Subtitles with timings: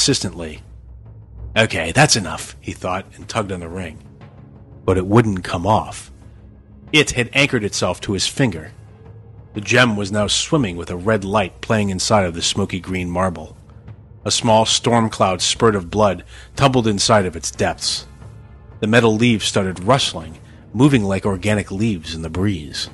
[0.00, 0.62] insistently.
[1.54, 3.98] Okay, that's enough, he thought, and tugged on the ring.
[4.86, 6.10] But it wouldn't come off.
[6.90, 8.72] It had anchored itself to his finger.
[9.52, 13.10] The gem was now swimming with a red light playing inside of the smoky green
[13.10, 13.58] marble.
[14.24, 16.24] A small storm cloud spurt of blood
[16.56, 18.06] tumbled inside of its depths.
[18.80, 20.38] The metal leaves started rustling,
[20.72, 22.88] moving like organic leaves in the breeze.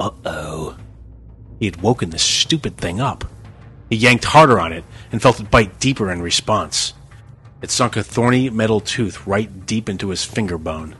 [0.00, 0.78] Uh oh.
[1.58, 3.26] He had woken this stupid thing up.
[3.90, 6.94] He yanked harder on it and felt it bite deeper in response.
[7.62, 10.96] It sunk a thorny metal tooth right deep into his finger bone.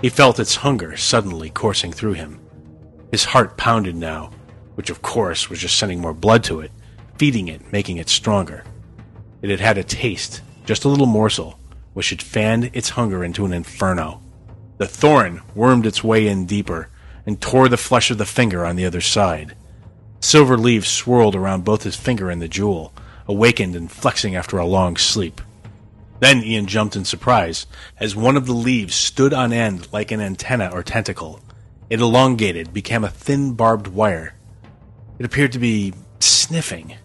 [0.00, 2.40] He felt its hunger suddenly coursing through him.
[3.10, 4.30] His heart pounded now,
[4.74, 6.70] which of course was just sending more blood to it,
[7.16, 8.64] feeding it, making it stronger.
[9.42, 11.58] It had had a taste, just a little morsel,
[11.94, 14.22] which had fanned its hunger into an inferno.
[14.76, 16.90] The thorn wormed its way in deeper
[17.26, 19.56] and tore the flesh of the finger on the other side.
[20.20, 22.92] Silver leaves swirled around both his finger and the jewel,
[23.26, 25.40] awakened and flexing after a long sleep.
[26.20, 27.66] Then Ian jumped in surprise
[27.98, 31.40] as one of the leaves stood on end like an antenna or tentacle.
[31.88, 34.34] It elongated, became a thin barbed wire.
[35.18, 36.96] It appeared to be sniffing.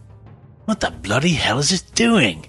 [0.66, 2.48] What the bloody hell is it doing?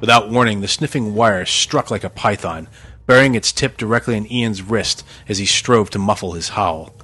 [0.00, 2.68] Without warning, the sniffing wire struck like a python,
[3.06, 6.94] burying its tip directly in Ian's wrist as he strove to muffle his howl.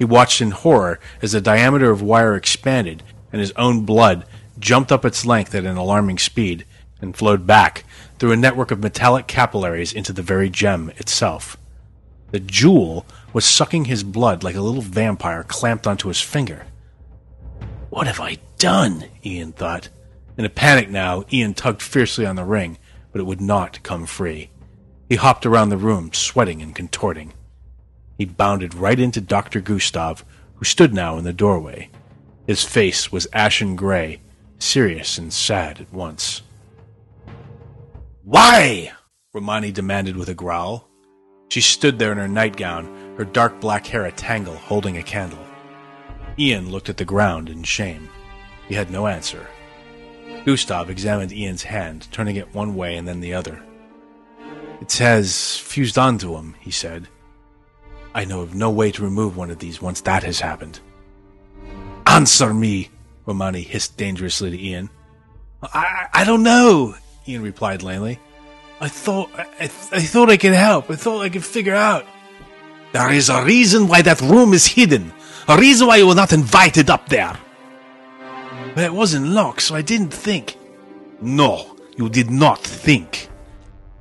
[0.00, 4.24] He watched in horror as the diameter of wire expanded and his own blood
[4.58, 6.64] jumped up its length at an alarming speed
[7.02, 7.84] and flowed back
[8.18, 11.58] through a network of metallic capillaries into the very gem itself.
[12.30, 16.64] The jewel was sucking his blood like a little vampire clamped onto his finger.
[17.90, 19.04] What have I done?
[19.22, 19.90] Ian thought.
[20.38, 22.78] In a panic now, Ian tugged fiercely on the ring,
[23.12, 24.48] but it would not come free.
[25.10, 27.34] He hopped around the room, sweating and contorting.
[28.20, 29.62] He bounded right into Dr.
[29.62, 30.26] Gustav,
[30.56, 31.88] who stood now in the doorway.
[32.46, 34.20] His face was ashen gray,
[34.58, 36.42] serious and sad at once.
[38.22, 38.92] Why?
[39.32, 40.86] Romani demanded with a growl.
[41.48, 45.46] She stood there in her nightgown, her dark black hair a tangle, holding a candle.
[46.38, 48.10] Ian looked at the ground in shame.
[48.68, 49.46] He had no answer.
[50.44, 53.62] Gustav examined Ian's hand, turning it one way and then the other.
[54.82, 57.08] It has fused onto him, he said.
[58.14, 60.80] I know of no way to remove one of these once that has happened.
[62.06, 62.90] Answer me,
[63.26, 64.90] Romani hissed dangerously to Ian.
[65.62, 66.94] I, I don't know,
[67.28, 68.18] Ian replied lamely.
[68.80, 69.68] I thought I, I
[70.00, 70.90] thought I could help.
[70.90, 72.06] I thought I could figure out.
[72.92, 75.12] There is a reason why that room is hidden.
[75.46, 77.38] A reason why you were not invited up there.
[78.74, 80.56] But it wasn't locked, so I didn't think.
[81.20, 83.28] No, you did not think.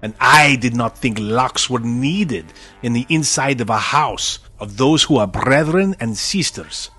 [0.01, 2.45] And I did not think locks were needed
[2.81, 6.89] in the inside of a house of those who are brethren and sisters.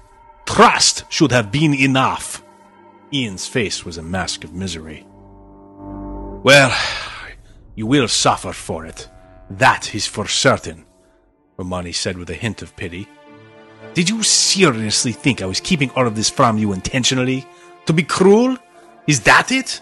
[0.46, 2.42] Trust should have been enough.
[3.12, 5.06] Ian's face was a mask of misery.
[6.42, 6.76] Well,
[7.74, 9.08] you will suffer for it.
[9.50, 10.84] That is for certain,
[11.56, 13.08] Romani said with a hint of pity.
[13.94, 17.46] Did you seriously think I was keeping all of this from you intentionally?
[17.86, 18.56] To be cruel?
[19.06, 19.80] Is that it?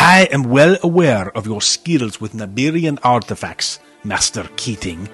[0.00, 5.10] I am well aware of your skills with Nuberian artifacts, Master Keating.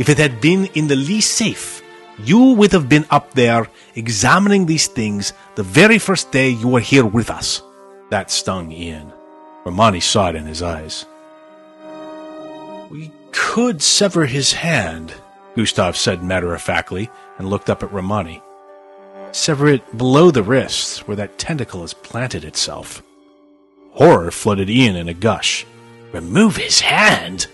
[0.00, 1.80] If it had been in the least safe,
[2.18, 6.80] you would have been up there examining these things the very first day you were
[6.80, 7.62] here with us.
[8.10, 9.12] That stung Ian.
[9.64, 11.06] Romani saw it in his eyes.
[12.90, 15.14] We could sever his hand,
[15.54, 17.08] Gustav said matter of factly,
[17.38, 18.42] and looked up at Romani.
[19.30, 23.04] Sever it below the wrist, where that tentacle has planted itself.
[23.98, 25.66] Horror flooded Ian in a gush.
[26.12, 27.48] Remove his hand?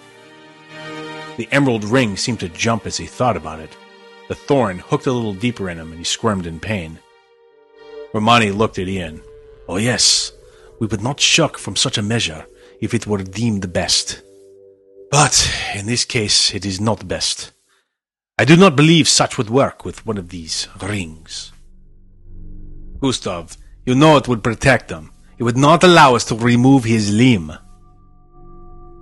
[1.38, 3.74] The emerald ring seemed to jump as he thought about it.
[4.28, 6.98] The thorn hooked a little deeper in him, and he squirmed in pain.
[8.12, 9.22] Romani looked at Ian.
[9.68, 10.32] Oh, yes,
[10.80, 12.44] we would not shirk from such a measure
[12.78, 14.20] if it were deemed best.
[15.10, 17.52] But in this case, it is not best.
[18.38, 21.52] I do not believe such would work with one of these rings.
[23.00, 23.56] Gustav,
[23.86, 25.10] you know it would protect him.
[25.38, 27.52] It would not allow us to remove his limb.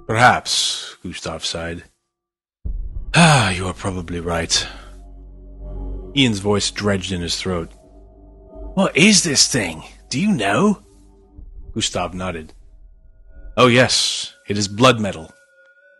[0.06, 1.84] Perhaps, Gustav sighed.
[3.14, 4.66] Ah, you are probably right.
[6.16, 7.70] Ian's voice dredged in his throat.
[8.74, 9.82] What is this thing?
[10.08, 10.82] Do you know?
[11.74, 12.54] Gustav nodded.
[13.56, 15.30] Oh, yes, it is blood metal.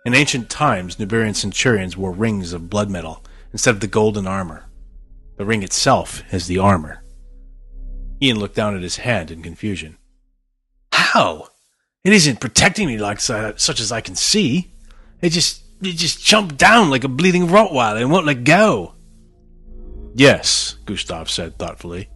[0.07, 4.65] In ancient times, Nuberian centurions wore rings of blood metal instead of the golden armor.
[5.37, 7.05] The ring itself is the armor.
[8.23, 9.99] Ian looked down at his hand in confusion.
[11.13, 11.49] How?
[12.05, 14.73] It isn't protecting me like such as I can see.
[15.21, 18.95] It just it just jumped down like a bleeding Rottweiler and won't let go.
[20.15, 22.09] Yes, Gustav said thoughtfully.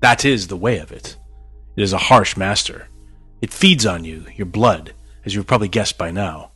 [0.00, 1.16] That is the way of it.
[1.76, 2.88] It is a harsh master.
[3.40, 4.94] It feeds on you, your blood,
[5.24, 6.50] as you've probably guessed by now.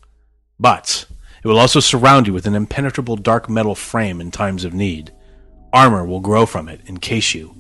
[0.59, 1.07] But
[1.45, 5.13] it will also surround you with an impenetrable dark metal frame in times of need.
[5.73, 7.55] Armor will grow from it, encase you.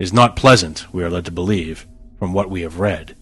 [0.00, 1.86] It is not pleasant, we are led to believe,
[2.18, 3.14] from what we have read.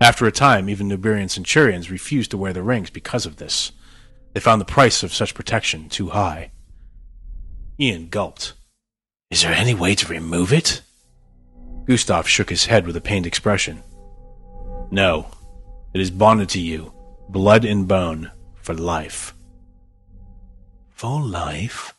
[0.00, 3.72] After a time, even Nuberian centurions refused to wear the rings because of this.
[4.32, 6.52] They found the price of such protection too high.
[7.80, 8.54] Ian gulped.
[9.30, 10.82] Is there any way to remove it?
[11.86, 13.82] Gustav shook his head with a pained expression.
[14.90, 15.26] No.
[15.94, 16.92] It is bonded to you,
[17.28, 19.34] blood and bone, for life.
[20.90, 21.94] For life?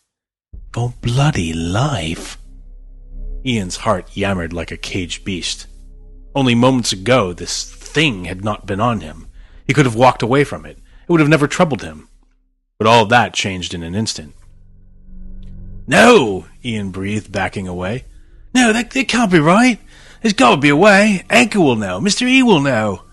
[0.74, 2.38] For bloody life?
[3.46, 5.68] Ian's heart yammered like a caged beast.
[6.36, 9.28] Only moments ago, this thing had not been on him.
[9.68, 10.78] He could have walked away from it.
[10.78, 12.08] It would have never troubled him.
[12.78, 14.34] But all that changed in an instant.
[15.88, 18.06] No, Ian breathed, backing away.
[18.54, 19.80] No, that, that can't be right.
[20.22, 21.24] There's got to be a way.
[21.30, 22.00] Anchor will know.
[22.00, 22.28] Mr.
[22.28, 23.04] E will know.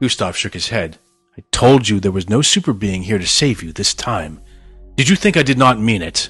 [0.00, 0.98] Gustav shook his head.
[1.38, 4.40] I told you there was no super being here to save you this time.
[4.96, 6.28] Did you think I did not mean it?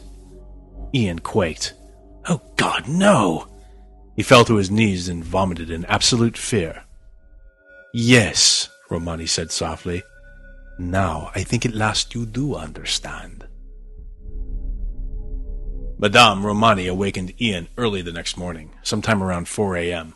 [0.95, 1.75] Ian quaked.
[2.29, 3.49] Oh, God, no!
[4.15, 6.85] He fell to his knees and vomited in absolute fear.
[7.95, 10.03] Yes, Romani said softly.
[10.79, 13.47] Now I think at last you do understand.
[15.99, 20.15] Madame Romani awakened Ian early the next morning, sometime around 4 a.m.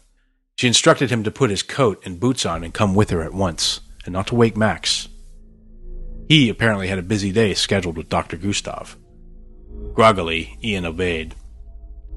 [0.56, 3.34] She instructed him to put his coat and boots on and come with her at
[3.34, 5.08] once, and not to wake Max.
[6.28, 8.36] He apparently had a busy day scheduled with Dr.
[8.36, 8.96] Gustav.
[9.92, 11.34] Groggily, Ian obeyed.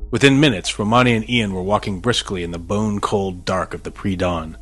[0.10, 4.58] Within minutes, Romani and Ian were walking briskly in the bone-cold dark of the pre-dawn.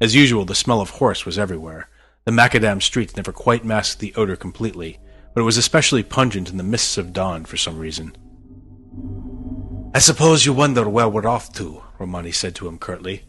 [0.00, 1.88] As usual, the smell of horse was everywhere.
[2.24, 4.98] The macadam streets never quite masked the odor completely,
[5.34, 8.16] but it was especially pungent in the mists of dawn for some reason.
[9.94, 13.24] I suppose you wonder where we're off to, Romani said to him curtly.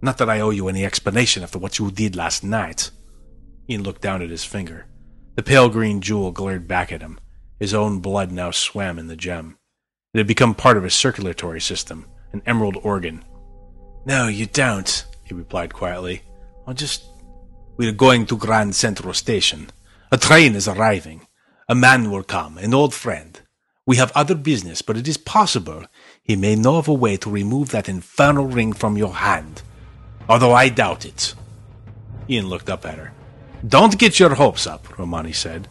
[0.00, 2.90] Not that I owe you any explanation after what you did last night.
[3.68, 4.86] Ian looked down at his finger.
[5.34, 7.18] The pale green jewel glared back at him.
[7.58, 9.58] His own blood now swam in the gem.
[10.12, 13.24] It had become part of his circulatory system, an emerald organ.
[14.06, 16.22] No, you don't, he replied quietly.
[16.66, 17.04] I'll just...
[17.76, 19.70] We're going to Grand Central Station.
[20.12, 21.26] A train is arriving.
[21.68, 23.40] A man will come, an old friend.
[23.86, 25.84] We have other business, but it is possible
[26.22, 29.62] he may know of a way to remove that infernal ring from your hand.
[30.28, 31.34] Although I doubt it.
[32.30, 33.12] Ian looked up at her.
[33.66, 35.68] Don't get your hopes up, Romani said.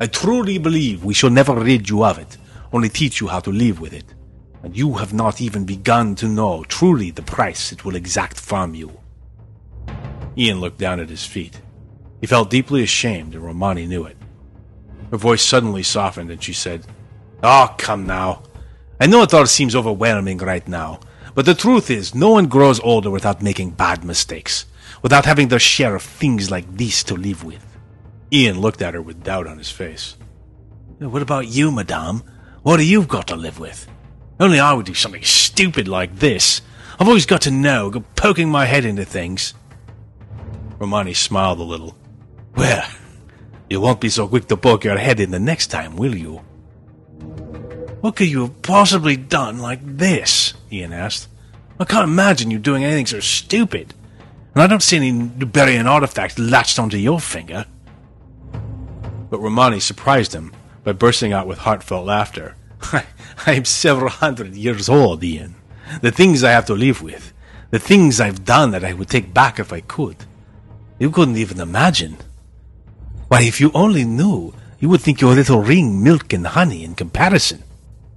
[0.00, 2.38] I truly believe we shall never rid you of it
[2.72, 4.04] only teach you how to live with it.
[4.62, 8.74] And you have not even begun to know truly the price it will exact from
[8.74, 9.00] you.
[10.36, 11.60] Ian looked down at his feet.
[12.20, 14.16] He felt deeply ashamed, and Romani knew it.
[15.10, 16.86] Her voice suddenly softened, and she said,
[17.42, 18.44] Oh, come now.
[19.00, 21.00] I know it all seems overwhelming right now,
[21.34, 24.64] but the truth is, no one grows older without making bad mistakes,
[25.02, 27.66] without having their share of things like this to live with.
[28.32, 30.16] Ian looked at her with doubt on his face.
[30.98, 32.22] What about you, madame?
[32.62, 33.88] What have you got to live with?
[34.42, 36.62] Only I would do something stupid like this.
[36.98, 39.54] I've always got to know, go poking my head into things.
[40.80, 41.96] Romani smiled a little.
[42.56, 42.84] Well,
[43.70, 46.38] you won't be so quick to poke your head in the next time, will you?
[48.00, 50.54] What could you have possibly done like this?
[50.72, 51.28] Ian asked.
[51.78, 53.94] I can't imagine you doing anything so stupid.
[54.54, 57.64] And I don't see any Nuberian artifact latched onto your finger.
[59.30, 62.56] But Romani surprised him by bursting out with heartfelt laughter.
[63.46, 65.54] I am several hundred years old, Ian.
[66.00, 67.32] The things I have to live with,
[67.70, 70.16] the things I've done that I would take back if I could.
[70.98, 72.16] You couldn't even imagine.
[73.28, 76.94] Why, if you only knew, you would think your little ring milk and honey in
[76.94, 77.62] comparison.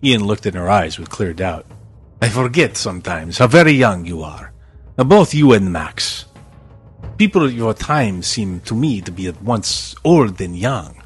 [0.04, 1.66] Ian looked in her eyes with clear doubt.
[2.22, 4.52] I forget sometimes how very young you are.
[4.98, 6.26] Both you and Max.
[7.18, 11.02] People of your time seem to me to be at once old and young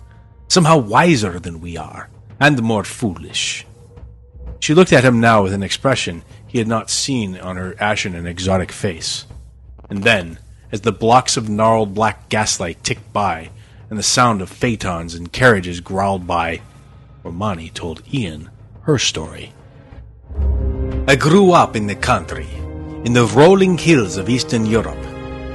[0.50, 3.66] somehow wiser than we are, and more foolish.
[4.60, 8.16] She looked at him now with an expression he had not seen on her ashen
[8.16, 9.26] and exotic face.
[9.90, 10.40] And then,
[10.72, 13.50] as the blocks of gnarled black gaslight ticked by,
[13.90, 16.62] and the sound of phaetons and carriages growled by,
[17.24, 18.50] Romani told Ian
[18.82, 19.54] her story.
[21.08, 22.50] I grew up in the country,
[23.04, 25.04] in the rolling hills of Eastern Europe.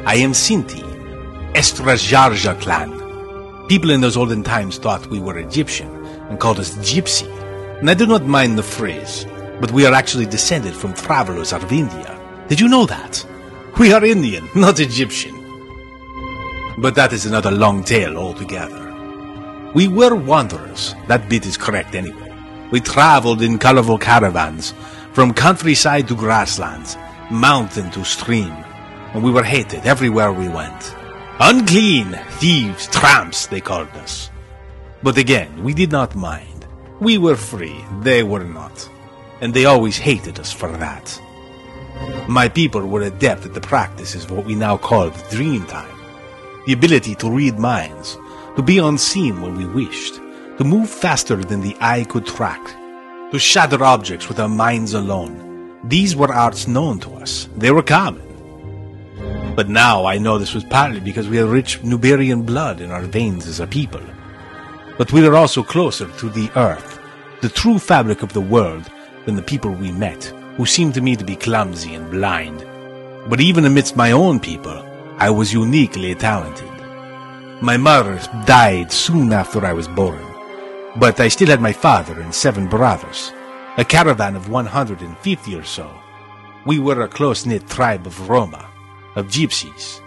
[0.05, 0.83] I am Sinti,
[1.55, 3.05] Estrajarja clan,
[3.69, 7.29] People in those olden times thought we were Egyptian and called us gypsy.
[7.81, 9.27] And I do not mind the phrase,
[9.61, 12.19] but we are actually descended from travelers out of India.
[12.49, 13.25] Did you know that?
[13.79, 15.35] We are Indian, not Egyptian.
[16.79, 18.81] But that is another long tale altogether.
[19.75, 20.95] We were wanderers.
[21.09, 22.33] That bit is correct anyway.
[22.71, 24.73] We traveled in colorful caravans,
[25.13, 26.97] from countryside to grasslands,
[27.31, 28.53] mountain to stream,
[29.13, 30.95] and we were hated everywhere we went.
[31.41, 34.31] Unclean, thieves, tramps, they called us.
[35.05, 36.67] But again, we did not mind.
[36.99, 38.89] We were free, they were not.
[39.43, 41.21] And they always hated us for that.
[42.27, 45.95] My people were adept at the practices of what we now call the dream time.
[46.67, 48.17] The ability to read minds,
[48.57, 50.15] to be unseen when we wished,
[50.57, 52.65] to move faster than the eye could track,
[53.31, 55.81] to shatter objects with our minds alone.
[55.85, 57.51] These were arts known to us.
[57.59, 58.25] They were common.
[59.55, 63.03] But now I know this was partly because we had rich Nuberian blood in our
[63.03, 64.01] veins as a people.
[64.97, 67.01] But we are also closer to the earth,
[67.41, 68.91] the true fabric of the world,
[69.25, 70.25] than the people we met,
[70.57, 72.65] who seemed to me to be clumsy and blind.
[73.29, 74.85] But even amidst my own people,
[75.19, 76.71] I was uniquely talented.
[77.61, 80.25] My mother died soon after I was born,
[80.97, 83.33] but I still had my father and seven brothers,
[83.79, 85.91] a caravan of 150 or so.
[86.67, 88.69] We were a close-knit tribe of Roma,
[89.17, 90.01] of gypsies.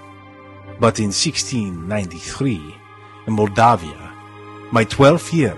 [0.79, 2.75] But in 1693,
[3.27, 4.06] in Moldavia,
[4.69, 5.57] my 12th year,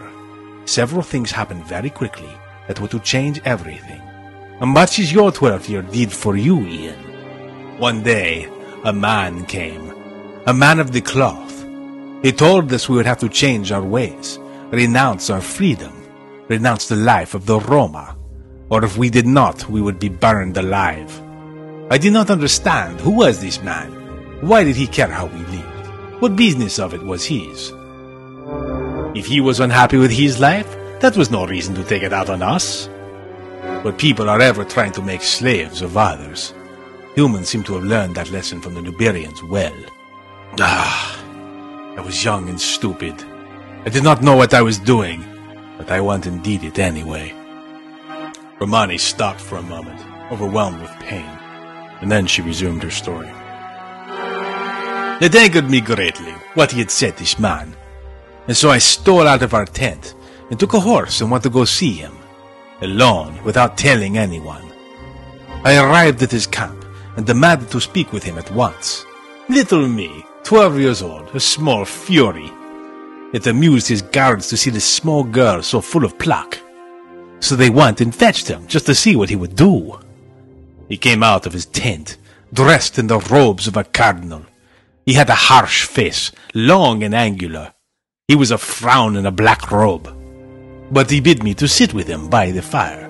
[0.65, 2.29] several things happened very quickly
[2.67, 3.99] that were to change everything.
[4.61, 6.99] And much as your 12th year did for you, Ian.
[7.79, 8.47] One day,
[8.83, 9.95] a man came,
[10.45, 11.65] a man of the cloth.
[12.21, 14.37] He told us we would have to change our ways,
[14.69, 16.05] renounce our freedom,
[16.47, 18.15] renounce the life of the Roma,
[18.69, 21.19] or if we did not, we would be burned alive.
[21.89, 23.91] I did not understand who was this man.
[24.41, 26.21] Why did he care how we lived?
[26.21, 27.73] What business of it was his?
[29.15, 30.67] If he was unhappy with his life,
[30.99, 32.87] that was no reason to take it out on us.
[33.83, 36.53] But people are ever trying to make slaves of others.
[37.15, 39.73] Humans seem to have learned that lesson from the Nuberians well.
[40.59, 41.23] Ah,
[41.97, 43.15] I was young and stupid.
[43.85, 45.25] I did not know what I was doing,
[45.77, 47.33] but I went and did it anyway.
[48.59, 49.99] Romani stopped for a moment,
[50.31, 51.25] overwhelmed with pain,
[52.01, 53.29] and then she resumed her story.
[55.19, 57.75] It angered me greatly, what he had said, this man,
[58.49, 60.15] and so I stole out of our tent
[60.49, 62.17] and took a horse and went to go see him,
[62.81, 64.73] alone, without telling anyone.
[65.63, 66.83] I arrived at his camp
[67.15, 69.05] and demanded to speak with him at once.
[69.49, 72.51] Little me, twelve years old, a small fury.
[73.33, 76.57] It amused his guards to see this small girl so full of pluck.
[77.41, 79.99] So they went and fetched him just to see what he would do.
[80.87, 82.17] He came out of his tent,
[82.51, 84.43] dressed in the robes of a cardinal.
[85.05, 87.73] He had a harsh face, long and angular.
[88.29, 90.07] He was a frown in a black robe.
[90.91, 93.09] But he bid me to sit with him by the fire.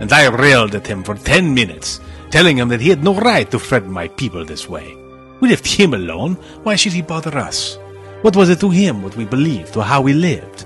[0.00, 3.50] And I railed at him for ten minutes, telling him that he had no right
[3.50, 4.96] to threaten my people this way.
[5.40, 6.36] We left him alone.
[6.62, 7.76] Why should he bother us?
[8.22, 10.64] What was it to him what we believed or how we lived?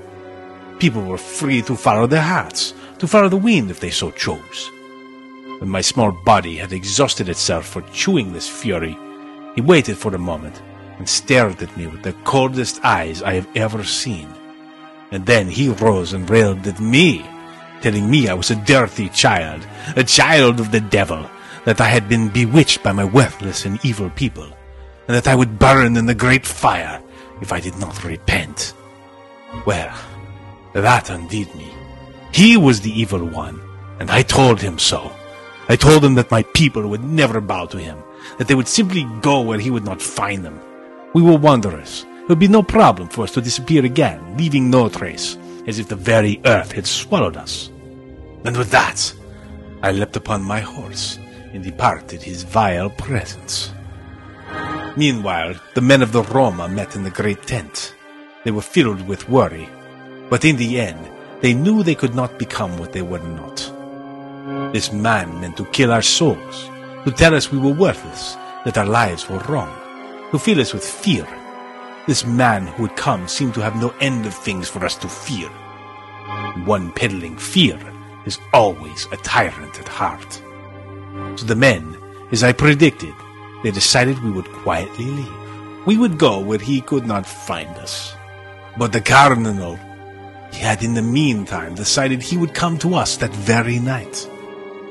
[0.79, 4.71] People were free to follow their hearts, to follow the wind if they so chose.
[5.59, 8.97] When my small body had exhausted itself for chewing this fury,
[9.57, 10.63] he waited for a moment
[10.99, 14.29] and stared at me with the coldest eyes I have ever seen.
[15.11, 17.25] And then he rose and railed at me,
[17.81, 21.29] telling me I was a dirty child, a child of the devil,
[21.65, 24.49] that I had been bewitched by my worthless and evil people,
[25.07, 27.03] and that I would burn in the great fire
[27.41, 28.75] if I did not repent.
[29.65, 29.95] Well,
[30.73, 31.73] that undid me.
[32.33, 33.61] He was the evil one,
[34.01, 35.13] and I told him so.
[35.69, 37.99] I told him that my people would never bow to him,
[38.39, 40.61] that they would simply go where he would not find them.
[41.17, 42.05] We were wanderers.
[42.05, 45.89] It would be no problem for us to disappear again, leaving no trace, as if
[45.89, 47.71] the very earth had swallowed us.
[48.45, 49.15] And with that,
[49.83, 51.19] I leapt upon my horse
[51.55, 53.73] and departed his vile presence.
[54.99, 57.95] Meanwhile, the men of the Roma met in the great tent.
[58.45, 59.71] They were filled with worry,
[60.29, 61.09] but in the end,
[61.41, 63.57] they knew they could not become what they were not.
[64.75, 66.69] This man meant to kill our souls,
[67.07, 68.35] to tell us we were worthless,
[68.67, 69.75] that our lives were wrong,
[70.31, 71.27] to fill us with fear.
[72.07, 75.09] This man who would come seemed to have no end of things for us to
[75.09, 75.49] fear.
[76.65, 77.79] One peddling fear
[78.27, 80.43] is always a tyrant at heart.
[81.39, 81.97] So the men,
[82.33, 83.15] as I predicted,
[83.63, 85.87] they decided we would quietly leave.
[85.87, 88.15] We would go where he could not find us.
[88.77, 89.79] But the Cardinal,
[90.53, 94.29] he had in the meantime decided he would come to us that very night.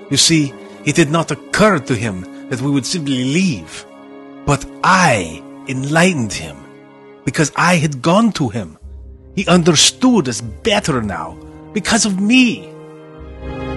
[0.09, 0.53] You see,
[0.85, 3.85] it had not occurred to him that we would simply leave.
[4.45, 6.57] But I enlightened him,
[7.25, 8.77] because I had gone to him.
[9.35, 11.37] He understood us better now,
[11.73, 12.71] because of me.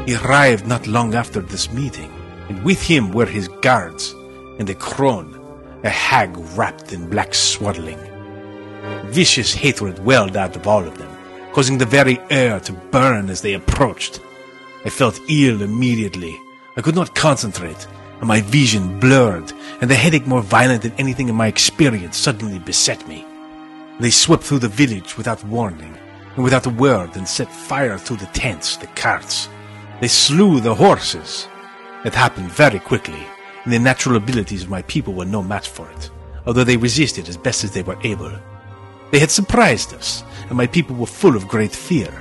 [0.07, 2.13] He arrived not long after this meeting,
[2.49, 4.15] and with him were his guards,
[4.59, 5.35] and a crone,
[5.85, 7.99] a hag wrapped in black swaddling.
[9.07, 11.11] Vicious hatred welled out of all of them,
[11.53, 14.21] causing the very air to burn as they approached.
[14.85, 16.39] I felt ill immediately.
[16.77, 17.87] I could not concentrate,
[18.19, 22.59] and my vision blurred, and the headache more violent than anything in my experience suddenly
[22.59, 23.25] beset me.
[24.01, 25.97] They swept through the village without warning,
[26.35, 29.49] and without a word, and set fire to the tents, the carts.
[30.01, 31.49] They slew the horses.
[32.05, 33.27] It happened very quickly,
[33.65, 36.11] and the natural abilities of my people were no match for it,
[36.47, 38.33] although they resisted as best as they were able.
[39.11, 42.13] They had surprised us, and my people were full of great fear,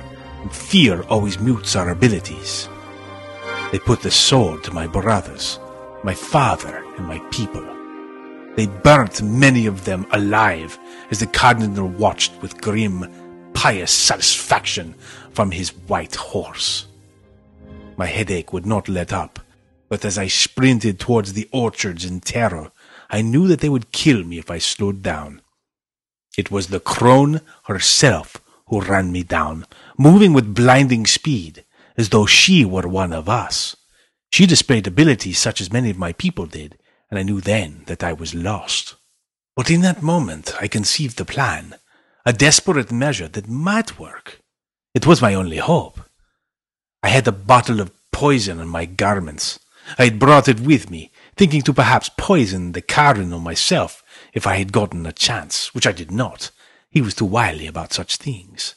[0.42, 2.68] and fear always mutes our abilities.
[3.70, 5.60] They put the sword to my brothers,
[6.04, 7.66] my father, and my people.
[8.56, 10.78] They burnt many of them alive
[11.10, 13.06] as the cardinal watched with grim,
[13.52, 14.94] pious satisfaction
[15.32, 16.86] from his white horse.
[17.96, 19.40] My headache would not let up,
[19.88, 22.70] but as I sprinted towards the orchards in terror,
[23.10, 25.40] I knew that they would kill me if I slowed down.
[26.36, 28.36] It was the crone herself
[28.66, 31.64] who ran me down, moving with blinding speed,
[31.96, 33.74] as though she were one of us.
[34.30, 36.78] She displayed abilities such as many of my people did,
[37.10, 38.94] and I knew then that I was lost.
[39.56, 41.74] But in that moment I conceived the plan,
[42.24, 44.40] a desperate measure that might work.
[44.94, 46.00] It was my only hope.
[47.02, 49.58] I had a bottle of poison on my garments.
[49.98, 54.02] I had brought it with me, thinking to perhaps poison the cardinal myself
[54.34, 56.50] if I had gotten a chance, which I did not.
[56.90, 58.74] He was too wily about such things.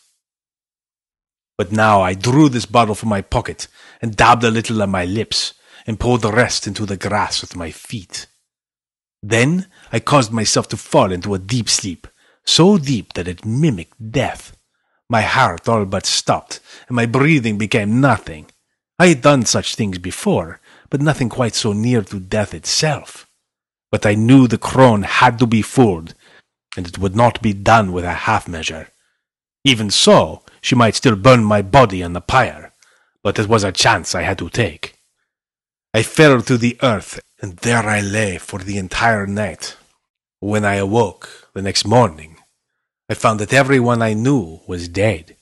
[1.62, 3.68] But now I drew this bottle from my pocket
[4.01, 5.53] and dabbed a little on my lips
[5.86, 8.25] and poured the rest into the grass with my feet.
[9.22, 12.08] Then I caused myself to fall into a deep sleep,
[12.44, 14.58] so deep that it mimicked death.
[15.08, 18.48] My heart all but stopped, and my breathing became nothing.
[18.98, 23.30] I had done such things before, but nothing quite so near to death itself.
[23.91, 26.15] But I knew the crone had to be fooled,
[26.75, 28.88] and it would not be done with a half measure.
[29.63, 32.74] Even so, she might still burn my body on the pyre,
[33.24, 34.96] but it was a chance I had to take.
[35.94, 39.75] I fell to the earth, and there I lay for the entire night.
[40.39, 42.38] When I awoke the next morning,
[43.10, 45.36] I found that everyone I knew was dead,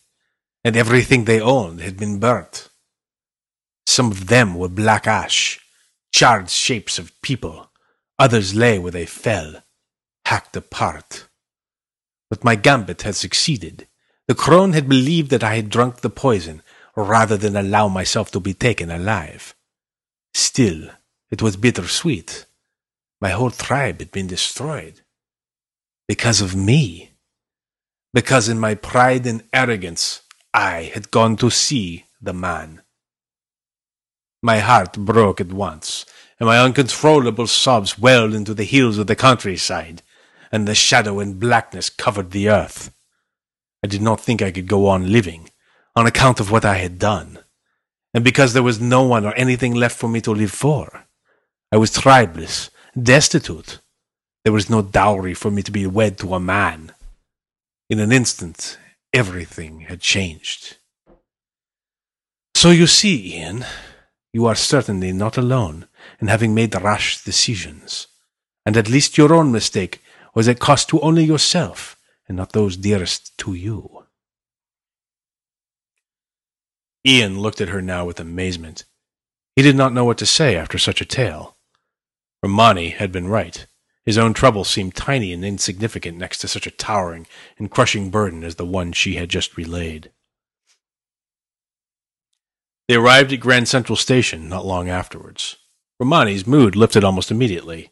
[0.63, 2.69] and everything they owned had been burnt.
[3.85, 5.59] Some of them were black ash,
[6.11, 7.69] charred shapes of people.
[8.17, 9.63] Others lay where they fell,
[10.25, 11.27] hacked apart.
[12.29, 13.87] But my gambit had succeeded.
[14.29, 16.61] The crone had believed that I had drunk the poison
[16.95, 19.55] rather than allow myself to be taken alive.
[20.35, 20.91] Still,
[21.31, 22.45] it was bittersweet.
[23.19, 25.01] My whole tribe had been destroyed.
[26.07, 27.13] Because of me.
[28.13, 30.21] Because in my pride and arrogance,
[30.53, 32.83] I had gone to see the man.
[34.43, 36.05] My heart broke at once,
[36.39, 40.03] and my uncontrollable sobs welled into the hills of the countryside,
[40.51, 42.93] and the shadow and blackness covered the earth.
[43.83, 45.49] I did not think I could go on living,
[45.95, 47.39] on account of what I had done
[48.13, 51.05] and because there was no one or anything left for me to live for.
[51.71, 52.69] I was tribeless,
[53.01, 53.79] destitute.
[54.43, 56.93] There was no dowry for me to be wed to a man.
[57.89, 58.77] In an instant,
[59.13, 60.77] everything had changed.
[62.55, 63.65] So you see, Ian,
[64.33, 65.87] you are certainly not alone
[66.19, 68.07] in having made rash decisions,
[68.65, 70.01] and at least your own mistake
[70.33, 71.95] was a cost to only yourself
[72.29, 74.05] and not those dearest to you.
[77.05, 78.85] Ian looked at her now with amazement.
[79.55, 81.57] He did not know what to say after such a tale.
[82.43, 83.65] Romani had been right.
[84.05, 88.43] His own trouble seemed tiny and insignificant next to such a towering and crushing burden
[88.43, 90.11] as the one she had just relayed.
[92.87, 95.57] They arrived at Grand Central Station not long afterwards.
[95.99, 97.91] Romani's mood lifted almost immediately.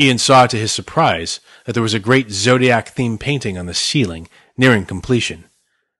[0.00, 3.74] Ian saw to his surprise that there was a great zodiac themed painting on the
[3.74, 5.44] ceiling, nearing completion.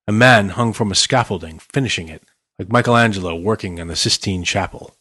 [0.09, 2.23] A man hung from a scaffolding, finishing it,
[2.59, 4.97] like Michelangelo working on the Sistine Chapel.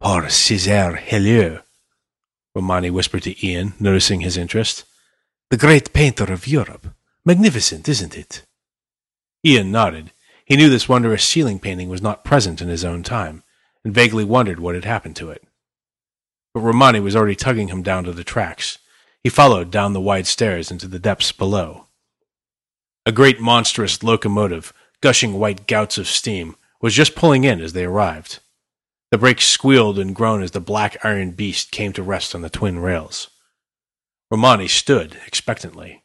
[0.00, 1.62] Paul César Helleu,
[2.54, 4.84] Romani whispered to Ian, noticing his interest.
[5.50, 6.88] The great painter of Europe.
[7.24, 8.42] Magnificent, isn't it?
[9.44, 10.12] Ian nodded.
[10.44, 13.44] He knew this wondrous ceiling painting was not present in his own time,
[13.84, 15.44] and vaguely wondered what had happened to it.
[16.54, 18.78] But Romani was already tugging him down to the tracks.
[19.22, 21.86] He followed down the wide stairs into the depths below.
[23.06, 27.84] A great monstrous locomotive, gushing white gouts of steam, was just pulling in as they
[27.84, 28.40] arrived.
[29.10, 32.50] The brakes squealed and groaned as the black iron beast came to rest on the
[32.50, 33.28] twin rails.
[34.30, 36.04] Romani stood expectantly.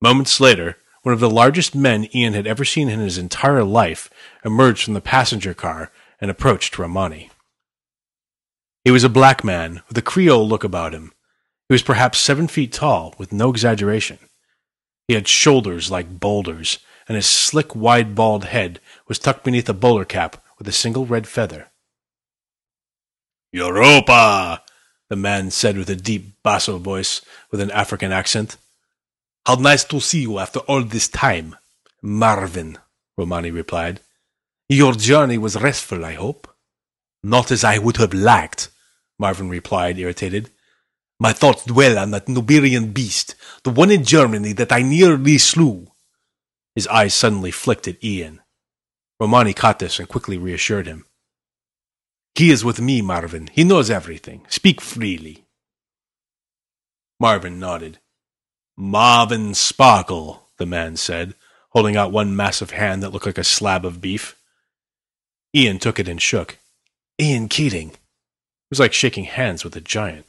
[0.00, 4.10] Moments later, one of the largest men Ian had ever seen in his entire life
[4.44, 7.30] emerged from the passenger car and approached Romani.
[8.84, 11.12] He was a black man with a Creole look about him.
[11.68, 14.18] He was perhaps seven feet tall, with no exaggeration.
[15.08, 19.74] He had shoulders like boulders, and his slick, wide, bald head was tucked beneath a
[19.74, 21.70] bowler cap with a single red feather.
[23.52, 24.62] Europa!
[25.08, 27.20] the man said with a deep basso voice
[27.50, 28.56] with an African accent.
[29.46, 31.56] How nice to see you after all this time.
[32.02, 32.78] Marvin,
[33.16, 34.00] Romani replied.
[34.68, 36.48] Your journey was restful, I hope.
[37.22, 38.68] Not as I would have liked,
[39.18, 40.50] Marvin replied, irritated.
[41.20, 45.88] My thoughts dwell on that Nuberian beast, the one in Germany that I nearly slew.
[46.74, 48.40] His eyes suddenly flicked at Ian.
[49.20, 51.06] Romani caught this and quickly reassured him.
[52.34, 53.48] He is with me, Marvin.
[53.52, 54.44] He knows everything.
[54.48, 55.44] Speak freely.
[57.20, 58.00] Marvin nodded.
[58.76, 61.34] Marvin Sparkle, the man said,
[61.70, 64.36] holding out one massive hand that looked like a slab of beef.
[65.54, 66.58] Ian took it and shook.
[67.20, 67.92] Ian Keating.
[68.74, 70.26] Was like shaking hands with a giant.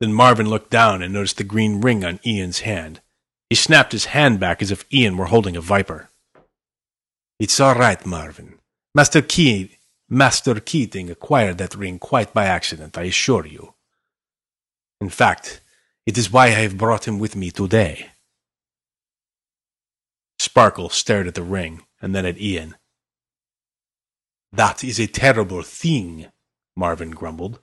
[0.00, 3.02] Then Marvin looked down and noticed the green ring on Ian's hand.
[3.50, 6.08] He snapped his hand back as if Ian were holding a viper.
[7.38, 8.54] It's all right, Marvin.
[8.94, 9.76] Master Keating
[10.08, 13.74] Master Keating acquired that ring quite by accident, I assure you.
[15.02, 15.60] In fact,
[16.06, 18.12] it is why I have brought him with me today.
[20.38, 22.76] Sparkle stared at the ring and then at Ian.
[24.54, 26.28] That is a terrible thing,
[26.74, 27.60] Marvin grumbled.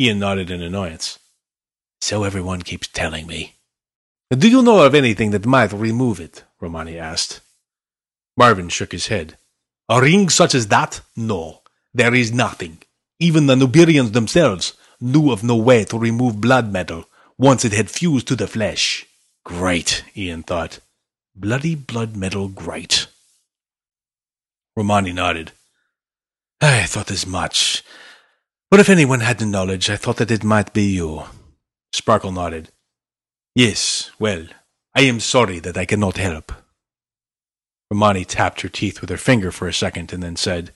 [0.00, 1.18] Ian nodded in annoyance.
[2.00, 3.56] So everyone keeps telling me.
[4.30, 6.44] Do you know of anything that might remove it?
[6.60, 7.40] Romani asked.
[8.36, 9.36] Marvin shook his head.
[9.88, 11.00] A ring such as that?
[11.16, 12.78] No, there is nothing.
[13.18, 17.04] Even the Nuberians themselves knew of no way to remove blood metal
[17.36, 19.06] once it had fused to the flesh.
[19.44, 20.78] Great, Ian thought.
[21.34, 23.06] Bloody blood metal great.
[24.76, 25.52] Romani nodded.
[26.60, 27.82] I thought as much.
[28.70, 31.24] But if anyone had the knowledge, I thought that it might be you.
[31.92, 32.70] Sparkle nodded.
[33.54, 34.46] Yes, well,
[34.94, 36.52] I am sorry that I cannot help.
[37.90, 40.72] Romani tapped her teeth with her finger for a second and then said,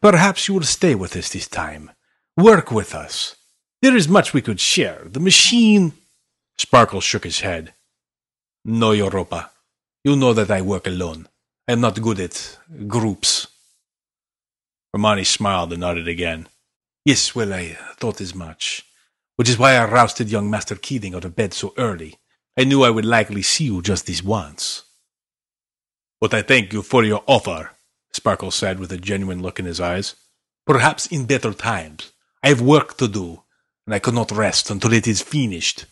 [0.00, 1.90] Perhaps you will stay with us this time.
[2.36, 3.36] Work with us.
[3.80, 5.02] There is much we could share.
[5.04, 5.92] The machine.
[6.58, 7.74] Sparkle shook his head.
[8.64, 9.50] No, Europa.
[10.04, 11.28] You know that I work alone.
[11.68, 13.46] I am not good at groups.
[14.94, 16.48] Romani smiled and nodded again.
[17.04, 18.84] Yes, well, I uh, thought as much.
[19.36, 22.16] Which is why I rousted young Master Keating out of bed so early.
[22.58, 24.82] I knew I would likely see you just this once.
[26.20, 27.70] But I thank you for your offer,
[28.12, 30.14] Sparkle said with a genuine look in his eyes.
[30.66, 32.12] Perhaps in better times.
[32.42, 33.42] I have work to do,
[33.86, 35.86] and I cannot rest until it is finished.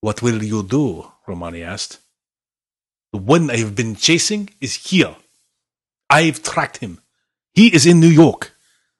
[0.00, 1.12] What will you do?
[1.26, 1.98] Romani asked.
[3.12, 5.14] The one I have been chasing is here.
[6.10, 7.00] I've tracked him.
[7.54, 8.52] He is in New York.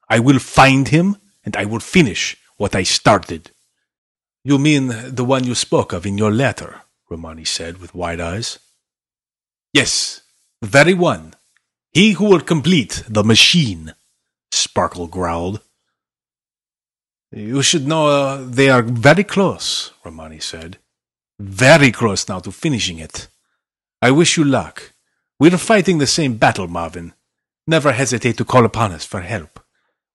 [0.09, 3.51] I will find him, and I will finish what I started.
[4.43, 6.81] You mean the one you spoke of in your letter?
[7.09, 8.59] Romani said with wide eyes.
[9.73, 10.21] Yes,
[10.61, 11.33] the very one.
[11.91, 13.93] He who will complete the machine,
[14.51, 15.61] Sparkle growled.
[17.31, 20.77] You should know uh, they are very close, Romani said.
[21.39, 23.27] Very close now to finishing it.
[24.01, 24.93] I wish you luck.
[25.39, 27.13] We're fighting the same battle, Marvin.
[27.67, 29.59] Never hesitate to call upon us for help.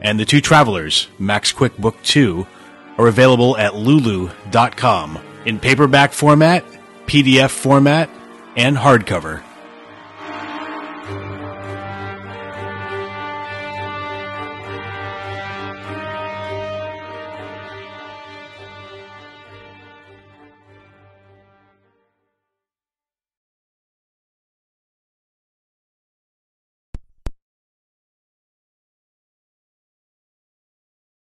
[0.00, 2.44] and The Two Travelers, Max Quick Book 2,
[2.98, 6.64] are available at lulu.com in paperback format
[7.08, 8.10] PDF format,
[8.54, 9.42] and hardcover.